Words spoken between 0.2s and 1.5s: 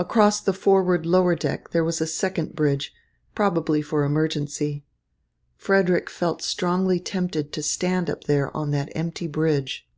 the forward lower